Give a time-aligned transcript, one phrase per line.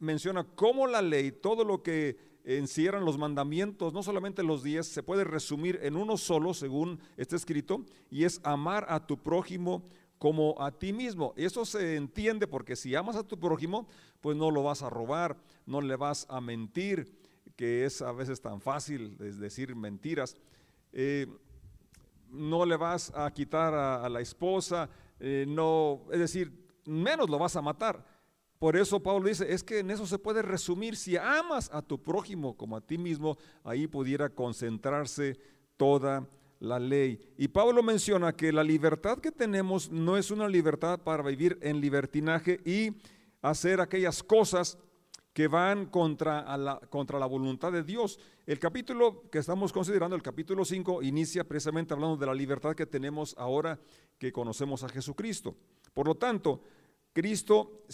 [0.00, 5.02] menciona cómo la ley, todo lo que encierran los mandamientos, no solamente los diez, se
[5.02, 9.82] puede resumir en uno solo, según está escrito, y es amar a tu prójimo
[10.18, 11.34] como a ti mismo.
[11.36, 13.86] Eso se entiende porque si amas a tu prójimo,
[14.20, 17.12] pues no lo vas a robar, no le vas a mentir,
[17.56, 20.36] que es a veces tan fácil decir mentiras.
[20.92, 21.26] Eh,
[22.30, 24.88] no le vas a quitar a, la esposa,
[25.18, 26.52] eh, no, es decir,
[26.84, 28.04] menos lo vas a matar.
[28.58, 32.02] Por eso Pablo dice, es que en eso se puede resumir, si amas a tu
[32.02, 35.38] prójimo como a ti mismo, ahí pudiera concentrarse
[35.76, 36.26] toda
[36.58, 37.20] la ley.
[37.36, 41.80] Y Pablo menciona que la libertad que tenemos no es una libertad para vivir en
[41.80, 42.96] libertinaje y
[43.42, 44.76] hacer aquellas cosas
[45.32, 48.18] que van contra la, contra la voluntad de Dios.
[48.44, 52.86] El capítulo que estamos considerando, el capítulo 5, inicia precisamente hablando de la libertad que
[52.86, 53.78] tenemos ahora
[54.18, 55.54] que conocemos a Jesucristo.
[55.94, 56.60] Por lo tanto,
[57.12, 57.84] Cristo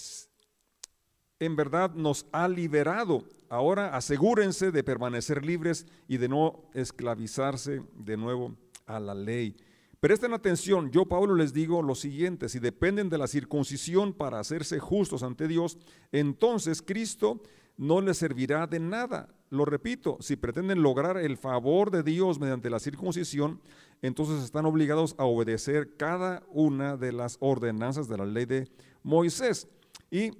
[1.45, 3.25] en verdad nos ha liberado.
[3.49, 9.57] Ahora asegúrense de permanecer libres y de no esclavizarse de nuevo a la ley.
[10.01, 14.79] Presten atención, yo Pablo les digo lo siguiente, si dependen de la circuncisión para hacerse
[14.79, 15.79] justos ante Dios,
[16.13, 17.41] entonces Cristo
[17.79, 19.29] no les servirá de nada.
[19.49, 23.61] Lo repito, si pretenden lograr el favor de Dios mediante la circuncisión,
[24.03, 28.69] entonces están obligados a obedecer cada una de las ordenanzas de la ley de
[29.03, 29.69] Moisés.
[30.11, 30.33] Y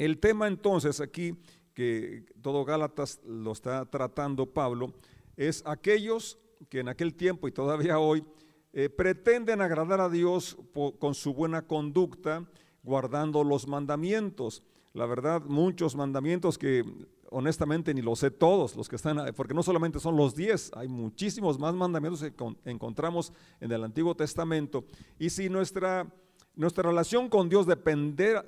[0.00, 1.34] el tema entonces aquí,
[1.74, 4.94] que todo Gálatas lo está tratando Pablo,
[5.36, 6.38] es aquellos
[6.70, 8.24] que en aquel tiempo y todavía hoy
[8.72, 10.56] eh, pretenden agradar a Dios
[10.98, 12.46] con su buena conducta,
[12.82, 14.62] guardando los mandamientos.
[14.94, 16.82] La verdad, muchos mandamientos que
[17.30, 20.88] honestamente ni los sé todos, los que están, porque no solamente son los diez, hay
[20.88, 22.32] muchísimos más mandamientos que
[22.64, 24.82] encontramos en el Antiguo Testamento.
[25.18, 26.10] Y si nuestra
[26.56, 28.42] nuestra relación con Dios dependiera,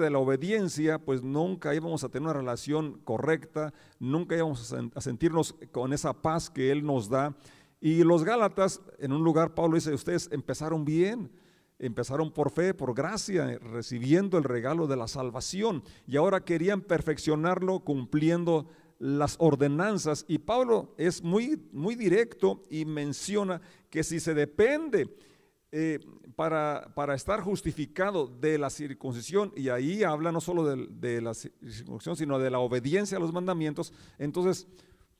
[0.00, 5.54] de la obediencia, pues nunca íbamos a tener una relación correcta, nunca íbamos a sentirnos
[5.70, 7.36] con esa paz que Él nos da.
[7.80, 11.30] Y los Gálatas, en un lugar, Pablo dice, ustedes empezaron bien,
[11.78, 17.80] empezaron por fe, por gracia, recibiendo el regalo de la salvación, y ahora querían perfeccionarlo
[17.80, 18.66] cumpliendo
[18.98, 20.24] las ordenanzas.
[20.28, 23.60] Y Pablo es muy, muy directo y menciona
[23.90, 25.08] que si se depende
[25.74, 26.00] eh,
[26.36, 32.14] para, para, estar justificado de la circuncisión, y ahí habla no solo de, la circuncisión,
[32.14, 34.66] sino de la obediencia a los mandamientos, entonces,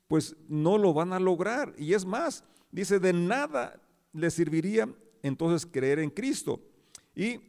[0.09, 1.75] pues no lo van a lograr.
[1.79, 3.81] Y es más, dice, de nada
[4.13, 6.61] les serviría entonces creer en Cristo.
[7.15, 7.41] Y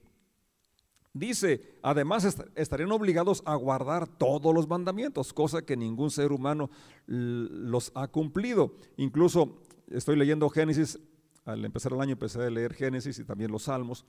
[1.12, 6.69] dice, además estarían obligados a guardar todos los mandamientos, cosa que ningún ser humano
[7.06, 8.78] los ha cumplido.
[8.96, 11.00] Incluso estoy leyendo Génesis
[11.46, 14.06] al empezar el año empecé a leer Génesis y también los Salmos,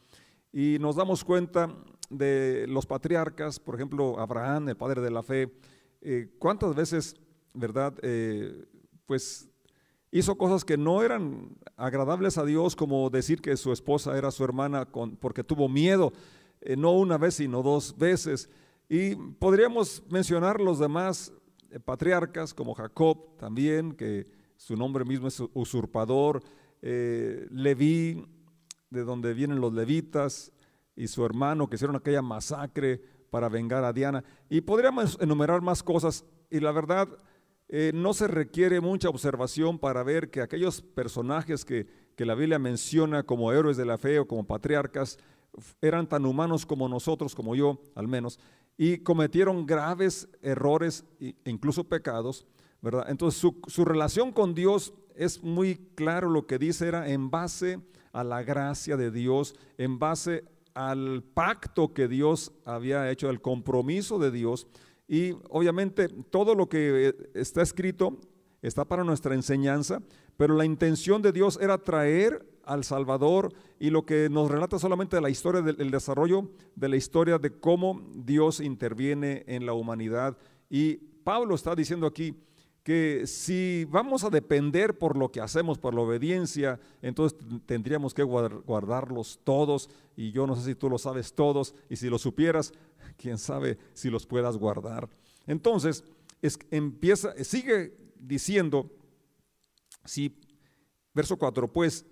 [0.53, 1.75] y nos damos cuenta
[2.11, 5.53] de los patriarcas, por ejemplo, Abraham, el padre de la fe,
[6.01, 7.17] eh, cuántas veces,
[7.55, 7.95] ¿verdad?
[8.03, 8.65] Eh,
[9.05, 9.49] pues
[10.13, 14.45] hizo cosas que no eran agradables a Dios, como decir que su esposa era su
[14.45, 14.87] hermana
[15.19, 16.13] porque tuvo miedo,
[16.61, 18.49] eh, no una vez, sino dos veces.
[18.89, 21.33] Y podríamos mencionar los demás
[21.85, 26.43] patriarcas, como Jacob también, que su nombre mismo es usurpador,
[26.87, 28.27] eh, Leví,
[28.91, 30.53] de donde vienen los levitas,
[30.95, 33.01] y su hermano que hicieron aquella masacre
[33.31, 34.23] para vengar a Diana.
[34.51, 37.09] Y podríamos enumerar más cosas, y la verdad,
[37.69, 42.59] eh, no se requiere mucha observación para ver que aquellos personajes que, que la Biblia
[42.59, 45.19] menciona como héroes de la fe o como patriarcas,
[45.81, 48.39] eran tan humanos como nosotros, como yo al menos,
[48.77, 52.47] y cometieron graves errores e incluso pecados,
[53.07, 57.81] Entonces su, su relación con Dios es muy claro lo que dice, era en base
[58.13, 64.19] a la gracia de Dios, en base al pacto que Dios había hecho, al compromiso
[64.19, 64.67] de Dios.
[65.07, 68.19] Y obviamente todo lo que eh, está escrito
[68.63, 70.03] está para nuestra enseñanza,
[70.37, 75.21] pero la intención de Dios era traer al Salvador y lo que nos relata solamente
[75.21, 80.39] la historia del desarrollo de la historia de cómo Dios interviene en la humanidad.
[80.71, 80.95] Y
[81.25, 82.35] Pablo está diciendo aquí,
[82.85, 88.23] que si vamos a depender por lo que hacemos, por la obediencia, entonces tendríamos que
[88.23, 92.73] guardarlos todos, y yo no sé si tú lo sabes todos, y si lo supieras,
[93.17, 95.09] quién sabe si los puedas guardar.
[95.47, 96.05] Entonces,
[96.43, 98.91] es, empieza, sigue diciendo,
[100.05, 100.37] si,
[101.15, 102.05] verso 4, pues,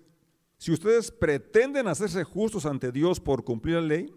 [0.57, 4.11] si ustedes pretenden hacerse justos ante Dios por cumplir la ley,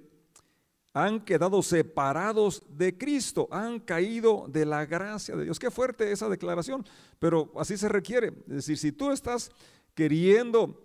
[0.97, 5.59] han quedado separados de Cristo, han caído de la gracia de Dios.
[5.59, 6.87] Qué fuerte esa declaración,
[7.19, 8.29] pero así se requiere.
[8.49, 9.51] Es decir, si tú estás
[9.95, 10.83] queriendo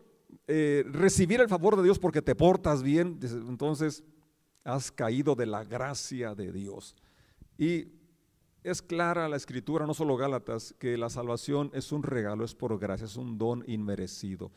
[0.48, 4.04] eh, recibir el favor de Dios porque te portas bien, entonces
[4.66, 6.94] has caído de la gracia de Dios.
[7.58, 7.88] Y
[8.64, 12.78] es clara la escritura, no solo Gálatas, que la salvación es un regalo, es por
[12.78, 14.52] gracia, es un don inmerecido,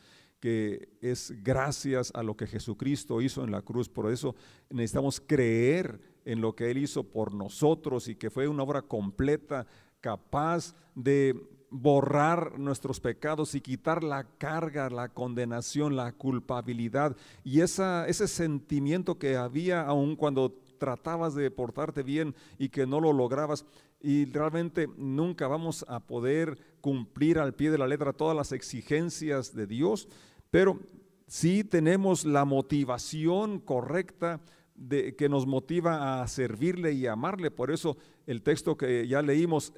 [0.45, 3.89] que es gracias a lo que Jesucristo hizo en la cruz.
[3.89, 4.35] Por eso
[4.69, 9.65] necesitamos creer en lo que Él hizo por nosotros y que fue una obra completa,
[10.01, 11.35] capaz de
[11.71, 19.37] borrar nuestros pecados y quitar la carga, la condenación, la culpabilidad y ese sentimiento que
[19.37, 23.65] había aún cuando tratabas de portarte bien y que no lo lograbas
[23.99, 29.55] y realmente nunca vamos a poder cumplir al pie de la letra todas las exigencias
[29.55, 30.07] de Dios,
[30.51, 30.79] pero
[31.27, 34.41] sí tenemos la motivación correcta
[34.75, 37.51] de, que nos motiva a servirle y amarle.
[37.51, 37.97] Por eso
[38.27, 39.73] el texto que ya leímos,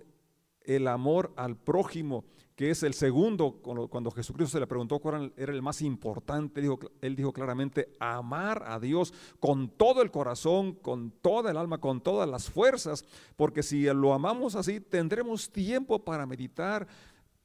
[0.62, 2.25] el amor al prójimo,
[2.58, 6.60] que es el segundo, cuando Jesucristo se le preguntó cuál era el más importante,
[7.02, 12.02] él dijo claramente, amar a Dios con todo el corazón, con toda el alma, con
[12.02, 13.06] todas las fuerzas,
[13.36, 16.88] porque si lo amamos así, tendremos tiempo para meditar,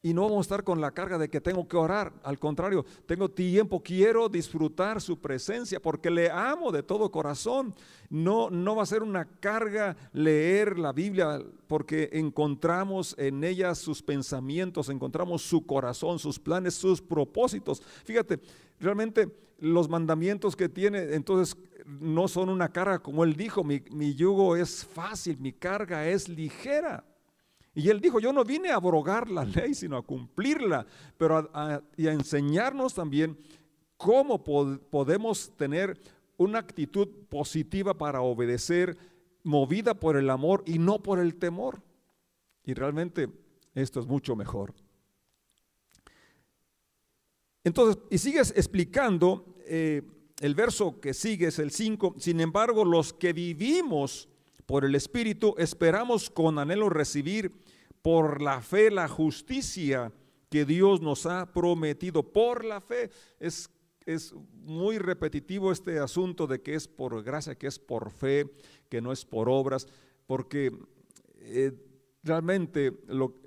[0.05, 2.13] y no vamos a estar con la carga de que tengo que orar.
[2.25, 7.73] Al contrario, tengo tiempo, quiero disfrutar su presencia porque le amo de todo corazón.
[8.11, 14.03] No, no va a ser una carga leer la Biblia porque encontramos en ella sus
[14.03, 17.81] pensamientos, encontramos su corazón, sus planes, sus propósitos.
[18.05, 18.41] Fíjate,
[18.81, 19.29] realmente
[19.61, 21.57] los mandamientos que tiene, entonces
[21.87, 26.29] no son una carga como él dijo, mi, mi yugo es fácil, mi carga es
[26.29, 27.05] ligera.
[27.75, 30.87] Y él dijo, yo no vine a abrogar la ley, sino a cumplirla,
[31.17, 31.51] pero
[31.97, 33.39] y a enseñarnos también
[33.97, 36.01] cómo podemos tener
[36.37, 38.97] una actitud positiva para obedecer,
[39.45, 41.83] movida por el amor y no por el temor.
[42.65, 43.29] Y realmente
[43.75, 44.75] esto es mucho mejor.
[47.65, 50.03] Entonces, y sigues explicando, eh,
[50.41, 54.29] el verso que sigue es el 5, sin embargo, los que vivimos
[54.73, 57.53] por el Espíritu, esperamos con anhelo recibir
[58.01, 60.11] por la fe la justicia
[60.49, 62.23] que Dios nos ha prometido.
[62.23, 63.69] Por la fe es,
[64.07, 64.33] es
[64.65, 68.51] muy repetitivo este asunto de que es por gracia, que es por fe,
[68.89, 69.87] que no es por obras,
[70.27, 70.73] porque
[71.41, 71.73] eh,
[72.23, 72.97] realmente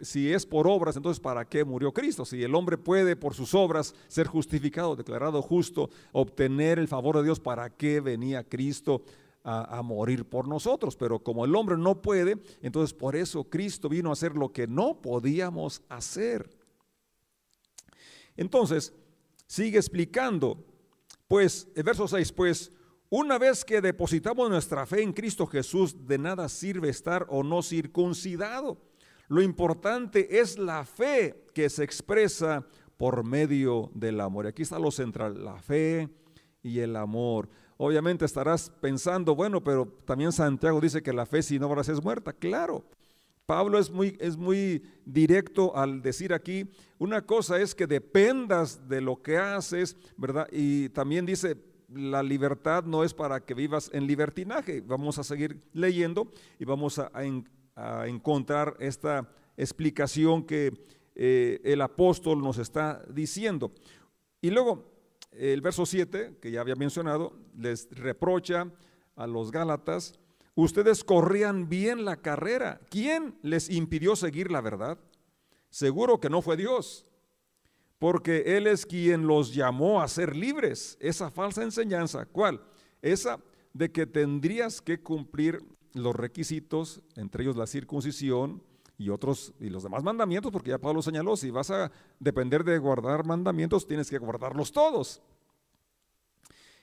[0.02, 2.24] si es por obras, entonces ¿para qué murió Cristo?
[2.24, 7.24] Si el hombre puede por sus obras ser justificado, declarado justo, obtener el favor de
[7.24, 9.02] Dios, ¿para qué venía Cristo?
[9.48, 14.10] A, morir por nosotros, pero como el hombre no puede, entonces por eso Cristo vino
[14.10, 16.50] a hacer lo que no podíamos hacer.
[18.36, 18.92] Entonces,
[19.46, 20.66] sigue explicando,
[21.28, 22.72] pues, el verso 6, pues,
[23.10, 27.62] una vez que depositamos nuestra fe en Cristo Jesús, de nada sirve estar o no
[27.62, 28.82] circuncidado.
[29.28, 32.66] Lo importante es la fe que se expresa
[32.98, 34.48] por medio del amor.
[34.48, 36.10] Aquí está lo central, la fe
[36.64, 37.48] y el amor.
[37.78, 42.32] Obviamente estarás pensando, bueno, pero también Santiago dice que la fe sin obras es muerta.
[42.32, 42.86] Claro,
[43.46, 46.68] Pablo es muy, es muy directo al decir aquí,
[46.98, 50.48] una cosa es que dependas de lo que haces, ¿verdad?
[50.52, 51.58] Y también dice,
[51.90, 54.82] la libertad no es para que vivas en libertinaje.
[54.82, 57.12] Vamos a seguir leyendo y vamos a,
[58.08, 60.72] encontrar esta explicación que
[61.14, 63.74] eh, el apóstol nos está diciendo.
[64.42, 64.95] Y luego,
[65.38, 68.72] el verso 7, que ya había mencionado, les reprocha
[69.16, 70.14] a los Gálatas,
[70.56, 72.80] ustedes corrían bien la carrera.
[72.90, 74.98] ¿Quién les impidió seguir la verdad?
[75.70, 77.06] Seguro que no fue Dios,
[78.00, 80.98] porque Él es quien los llamó a ser libres.
[81.00, 82.62] Esa falsa enseñanza, ¿cuál?
[83.02, 83.40] Esa
[83.74, 85.60] de que tendrías que cumplir
[85.94, 88.64] los requisitos, entre ellos la circuncisión,
[88.98, 92.78] y otros y los demás mandamientos, porque ya Pablo señaló, si vas a depender de
[92.78, 95.22] guardar mandamientos, tienes que guardarlos todos.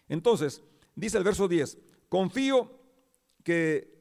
[0.09, 0.63] Entonces,
[0.95, 1.79] dice el verso 10,
[2.09, 2.71] confío
[3.43, 3.93] que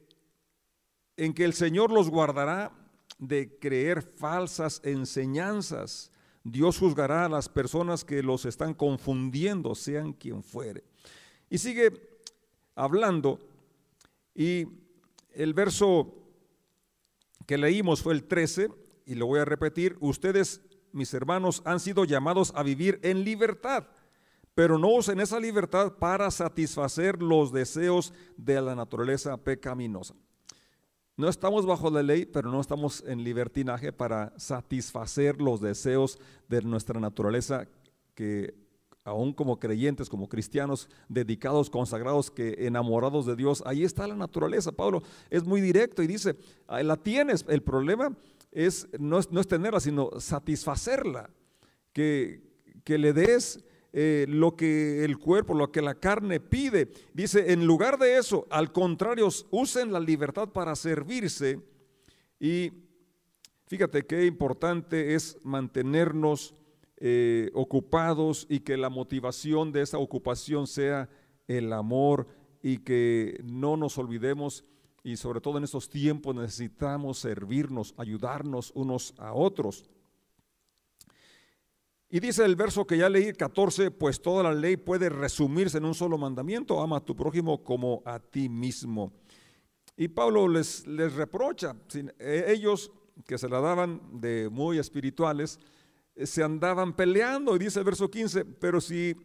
[1.18, 2.72] en que el Señor los guardará
[3.20, 6.12] de creer falsas enseñanzas.
[6.44, 10.84] Dios juzgará a las personas que los están confundiendo, sean quien fuere.
[11.50, 11.92] Y sigue
[12.76, 13.40] hablando
[14.34, 14.68] y
[15.34, 16.21] el verso
[17.46, 18.70] que leímos fue el 13,
[19.06, 23.88] y lo voy a repetir, ustedes, mis hermanos, han sido llamados a vivir en libertad,
[24.54, 30.16] pero no usen esa libertad para satisfacer los deseos de la naturaleza pecaminosa.
[31.18, 36.62] No estamos bajo la ley, pero no estamos en libertinaje para satisfacer los deseos de
[36.62, 37.68] nuestra naturaleza
[38.16, 38.56] que
[39.04, 44.72] aún como creyentes, como cristianos dedicados, consagrados, que enamorados de Dios, ahí está la naturaleza.
[44.72, 46.36] Pablo es muy directo y dice,
[46.68, 48.16] la tienes, el problema
[48.52, 51.30] es no, es, no es tenerla, sino satisfacerla,
[51.94, 52.42] que,
[52.84, 56.92] que le des eh, lo que el cuerpo, lo que la carne pide.
[57.14, 61.60] Dice, en lugar de eso, al contrario, usen la libertad para servirse.
[62.40, 62.72] Y
[63.68, 66.56] fíjate qué importante es mantenernos
[67.04, 71.10] eh, ocupados y que la motivación de esa ocupación sea
[71.48, 72.28] el amor
[72.62, 74.64] y que no nos olvidemos
[75.04, 79.84] y sobre todo en estos tiempos necesitamos servirnos, ayudarnos unos a otros.
[82.08, 85.86] Y dice el verso que ya leí, 14, pues toda la ley puede resumirse en
[85.86, 89.12] un solo mandamiento, ama a tu prójimo como a ti mismo.
[89.98, 91.76] Y Pablo les, les reprocha,
[92.20, 92.92] eh, ellos
[93.26, 95.60] que se la daban de muy espirituales,
[96.26, 99.16] se andaban peleando, y dice el verso 15, pero si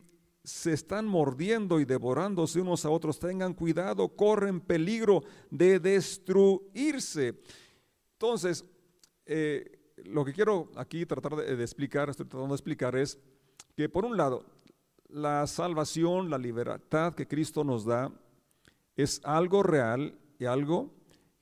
[0.44, 7.34] se están mordiendo y devorándose unos a otros, tengan cuidado, corren peligro de destruirse.
[8.12, 8.64] Entonces,
[9.24, 13.18] eh, lo que quiero aquí tratar de, de, explicar, estoy tratando de explicar es
[13.74, 14.44] que por un lado,
[15.08, 18.12] la salvación, la libertad que Cristo nos da
[18.94, 20.92] es algo real y algo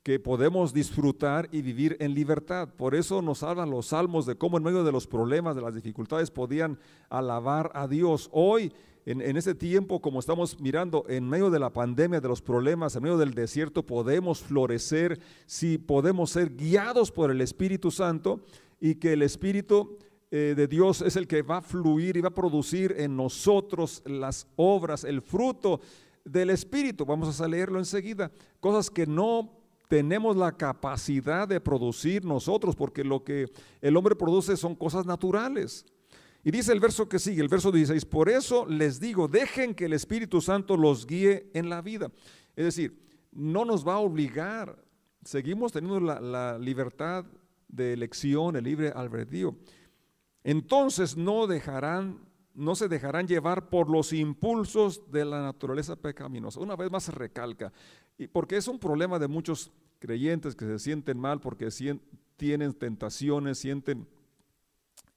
[0.05, 2.69] que podemos disfrutar y vivir en libertad.
[2.77, 5.75] Por eso nos hablan los salmos de cómo en medio de los problemas, de las
[5.75, 8.29] dificultades, podían alabar a Dios.
[8.31, 8.71] Hoy,
[9.07, 12.95] en, en este tiempo, como estamos mirando, en medio de la pandemia, de los problemas,
[12.95, 18.45] en medio del desierto, podemos florecer si podemos ser guiados por el Espíritu Santo
[18.79, 19.97] y que el Espíritu
[20.31, 24.03] eh, de Dios es el que va a fluir y va a producir en nosotros
[24.05, 25.81] las obras, el fruto
[26.27, 27.07] del Espíritu.
[27.07, 28.31] Vamos a leerlo enseguida.
[28.61, 33.51] Cosas que no tenemos la capacidad de producir nosotros, porque lo que
[33.81, 35.85] el hombre produce son cosas naturales.
[36.43, 39.87] Y dice el verso que sigue, el verso 16, por eso les digo, dejen que
[39.87, 42.11] el Espíritu Santo los guíe en la vida.
[42.55, 43.01] Es decir,
[43.33, 44.85] no nos va a obligar,
[45.25, 47.25] seguimos teniendo la, la libertad
[47.69, 49.57] de elección, el libre albedrío.
[50.43, 52.21] Entonces no dejarán,
[52.55, 56.61] no se dejarán llevar por los impulsos de la naturaleza pecaminosa.
[56.61, 57.73] Una vez más se recalca,
[58.17, 61.69] y porque es un problema de muchos creyentes que se sienten mal porque
[62.37, 64.07] tienen tentaciones, sienten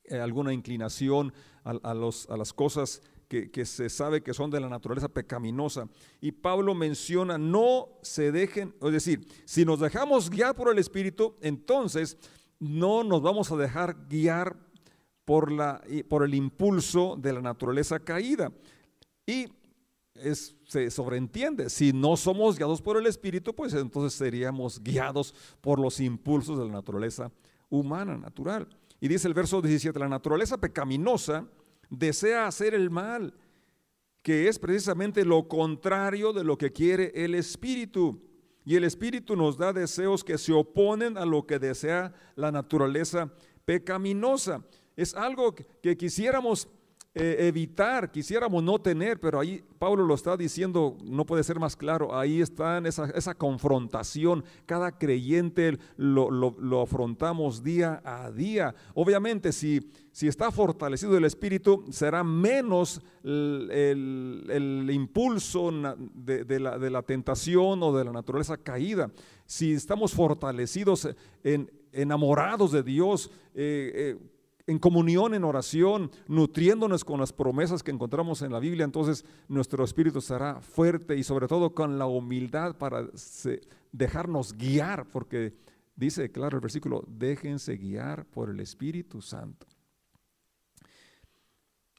[0.05, 5.09] eh, alguna inclinación a, las cosas que, que, se sabe que son de la naturaleza
[5.09, 5.89] pecaminosa.
[6.21, 11.35] Y Pablo menciona, no se dejen, es decir, si nos dejamos guiar por el Espíritu,
[11.41, 12.17] entonces
[12.59, 14.55] no nos vamos a dejar guiar
[15.27, 18.49] por, la, por el impulso de la naturaleza caída.
[19.25, 19.47] Y
[20.65, 25.99] se sobreentiende, si no somos guiados por el Espíritu, pues entonces seríamos guiados por los
[25.99, 27.29] impulsos de la naturaleza
[27.69, 28.69] humana, natural.
[29.01, 31.45] Y dice el verso 17, la naturaleza pecaminosa
[31.89, 33.33] desea hacer el mal,
[34.21, 38.23] que es precisamente lo contrario de lo que quiere el Espíritu.
[38.63, 43.29] Y el Espíritu nos da deseos que se oponen a lo que desea la naturaleza
[43.65, 44.63] pecaminosa.
[44.97, 46.67] Es algo que quisiéramos
[47.19, 51.75] eh, evitar, quisiéramos no tener, pero ahí Pablo lo está diciendo, no puede ser más
[51.75, 58.75] claro, ahí está esa, confrontación, cada creyente lo, lo, afrontamos día a día.
[58.93, 65.71] Obviamente, si, si está fortalecido el espíritu, será menos el, el, impulso
[66.13, 69.11] de, de, la, de, la, tentación o de la naturaleza caída.
[69.47, 71.09] Si estamos fortalecidos,
[71.43, 74.17] en, enamorados de Dios, eh, eh,
[74.67, 79.83] en comunión, en oración, nutriéndonos con las promesas que encontramos en la Biblia, entonces nuestro
[79.85, 83.07] espíritu será fuerte y sobre todo con la humildad para
[83.93, 85.55] dejarnos guiar, porque
[85.95, 89.65] dice claro el versículo, déjense guiar por el Espíritu Santo.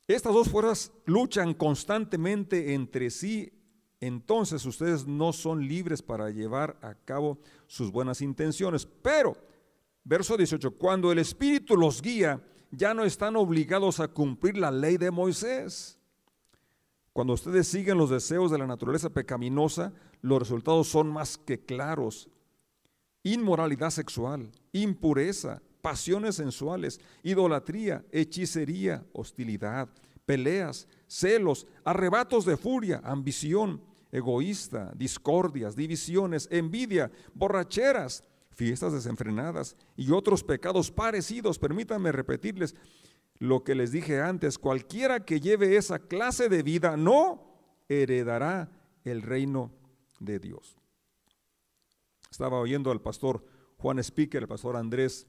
[0.06, 3.50] Estas dos fuerzas luchan constantemente entre sí,
[3.98, 9.36] entonces ustedes no son libres para llevar a cabo sus buenas intenciones, pero,
[10.04, 14.96] verso 18, cuando el Espíritu los guía, ya no están obligados a cumplir la ley
[14.96, 15.98] de Moisés.
[17.12, 22.28] Cuando ustedes siguen los deseos de la naturaleza pecaminosa, los resultados son más que claros.
[23.22, 29.88] Inmoralidad sexual, impureza, pasiones sensuales, idolatría, hechicería, hostilidad,
[30.26, 33.82] peleas, celos, arrebatos de furia, ambición,
[34.12, 38.24] egoísta, discordias, divisiones, envidia, borracheras,
[38.58, 41.60] fiestas desenfrenadas y otros pecados parecidos.
[41.60, 42.74] Permítanme repetirles
[43.38, 47.54] lo que les dije antes, cualquiera que lleve esa clase de vida no
[47.88, 48.68] heredará
[49.04, 49.70] el reino
[50.18, 50.76] de Dios.
[52.32, 53.46] Estaba oyendo al pastor
[53.76, 55.28] Juan Speaker, el pastor Andrés,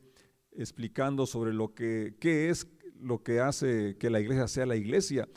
[0.52, 2.68] explicando sobre lo que qué es
[3.00, 5.30] lo que hace que la iglesia sea la iglesia.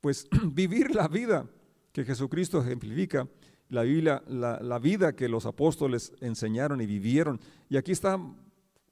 [0.00, 1.46] Pues vivir la vida
[1.92, 3.28] que Jesucristo ejemplifica
[3.74, 7.40] la Biblia, la, vida que los apóstoles enseñaron y vivieron.
[7.68, 8.18] Y aquí está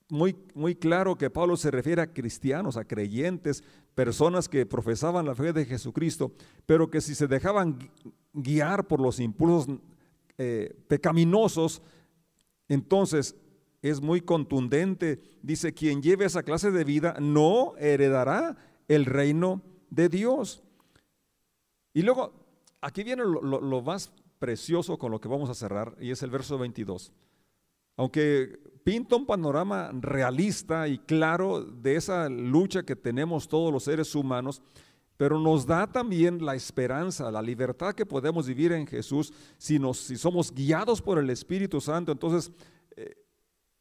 [0.09, 3.63] muy, muy claro que Pablo se refiere a cristianos, a creyentes,
[3.95, 6.33] personas que profesaban la fe de Jesucristo,
[6.67, 7.79] pero que si se dejaban
[8.33, 9.79] guiar por los impulsos
[10.37, 11.81] eh, pecaminosos,
[12.69, 13.37] entonces
[13.83, 15.21] es muy contundente.
[15.43, 18.57] Dice, quien lleve esa clase de vida no heredará
[18.89, 20.63] el reino de Dios.
[21.95, 22.33] Y luego,
[22.81, 24.13] aquí viene lo, lo más
[24.43, 27.13] precioso con lo que vamos a cerrar, y es el verso 22.
[27.97, 34.13] Aunque pinta un panorama realista y claro de esa lucha que tenemos todos los seres
[34.17, 34.61] humanos,
[35.17, 39.99] pero nos da también la esperanza, la libertad que podemos vivir en Jesús si, nos,
[39.99, 42.11] si somos guiados por el Espíritu Santo.
[42.11, 42.51] Entonces,
[42.97, 43.15] eh,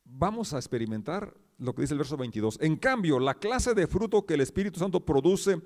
[0.03, 2.59] vamos a experimentar lo que dice el verso 22.
[2.61, 5.59] En cambio, la clase de fruto que el Espíritu Santo produce,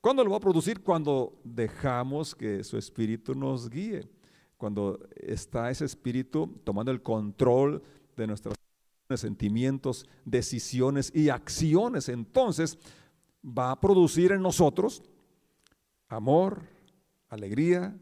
[0.00, 0.84] ¿cuándo lo va a producir?
[0.84, 4.08] Cuando dejamos que su Espíritu nos guíe.
[4.56, 7.82] Cuando está ese Espíritu tomando el control
[8.16, 8.54] de nuestras
[9.14, 12.78] sentimientos, decisiones y acciones, entonces
[13.46, 15.02] va a producir en nosotros
[16.08, 16.62] amor,
[17.28, 17.96] alegría,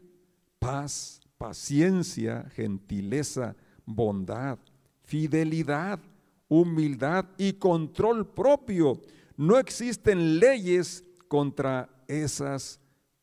[0.59, 4.57] paz, paciencia, gentileza, bondad,
[5.03, 5.99] fidelidad,
[6.47, 8.99] humildad y control propio.
[9.37, 12.79] No existen leyes contra esas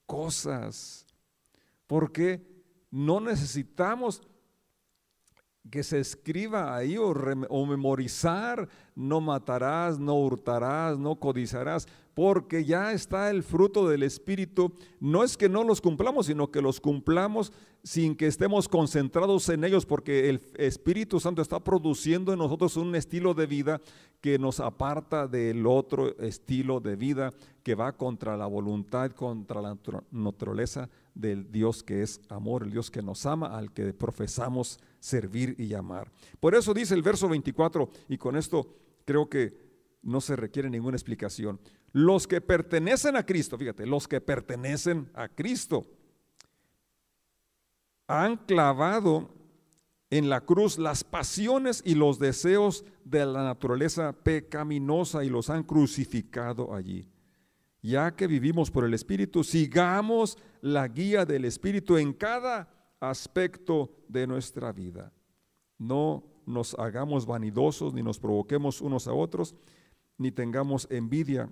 [0.07, 1.07] cosas,
[1.87, 2.52] porque
[2.93, 4.23] no necesitamos
[5.71, 7.15] que se escriba ahí o,
[7.67, 14.75] memorizar, no matarás, no hurtarás, no codiciarás, porque ya está el fruto del Espíritu.
[15.01, 17.53] No es que no los cumplamos, sino que los cumplamos
[17.85, 22.95] sin que estemos concentrados en ellos, porque el Espíritu Santo está produciendo en nosotros un
[22.95, 23.81] estilo de vida
[24.21, 27.33] que nos aparta del otro estilo de vida
[27.63, 29.79] que va contra la voluntad, contra la
[30.11, 35.55] naturaleza del Dios que es amor, el Dios que nos ama, al que profesamos servir
[35.59, 36.11] y amar.
[36.41, 39.57] Por eso dice el verso 24, y con esto creo que
[40.03, 41.61] no se requiere ninguna explicación.
[41.93, 45.87] Los que pertenecen a Cristo, fíjate, los que pertenecen a Cristo
[48.07, 49.31] han clavado
[50.11, 55.63] en la cruz las pasiones y los deseos de la naturaleza pecaminosa y los han
[55.63, 57.09] crucificado allí.
[57.83, 62.69] Ya que vivimos por el Espíritu, sigamos la guía del Espíritu en cada
[63.01, 65.13] aspecto de nuestra vida.
[65.79, 69.57] No nos hagamos vanidosos, ni nos provoquemos unos a otros,
[70.17, 71.51] ni tengamos envidia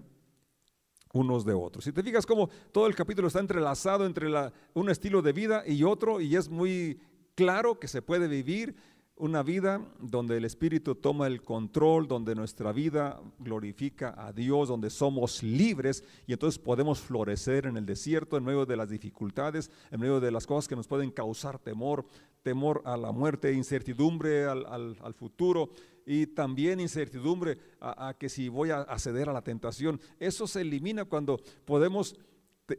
[1.13, 1.85] unos de otros.
[1.85, 4.29] Si te fijas cómo todo el capítulo está entrelazado entre
[4.75, 7.01] un estilo de vida y otro, y es muy
[7.35, 8.77] claro que se puede vivir
[9.21, 14.89] una vida donde el Espíritu toma el control, donde nuestra vida glorifica a Dios, donde
[14.89, 20.01] somos libres y entonces podemos florecer en el desierto en medio de las dificultades, en
[20.01, 22.07] medio de las cosas que nos pueden causar temor,
[22.43, 25.69] temor a la muerte, incertidumbre al, futuro
[26.07, 30.01] y también incertidumbre a, a, que si voy a acceder a la tentación.
[30.19, 32.17] Eso se elimina cuando podemos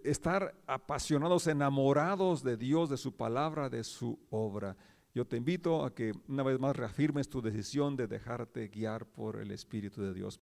[0.03, 4.75] estar apasionados, enamorados de Dios, de su palabra, de su obra.
[5.13, 9.41] Yo te invito a que una vez más reafirmes tu decisión de dejarte guiar por
[9.41, 10.39] el Espíritu de Dios.